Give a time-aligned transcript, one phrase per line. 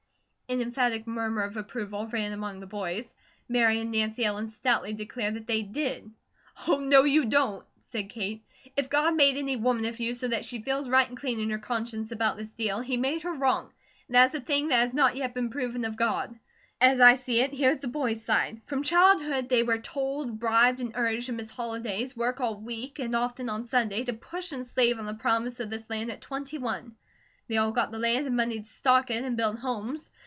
[0.51, 3.13] An emphatic murmur of approval ran among the boys,
[3.47, 6.11] Mary and Nancy Ellen stoutly declared that they did.
[6.67, 8.43] "Oh, no, you don't!" said Kate.
[8.75, 11.51] "If God made any woman of you so that she feels right and clean in
[11.51, 13.71] her conscience about this deal, he made her WRONG,
[14.09, 16.37] and that is a thing that has not yet been proven of God.
[16.81, 20.81] As I see it, here is the boys' side: from childhood they were told, bribed,
[20.81, 24.65] and urged to miss holidays, work all week, and often on Sunday, to push and
[24.67, 26.97] slave on the promise of this land at twenty one.
[27.47, 30.09] They all got the land and money to stock it and build homes.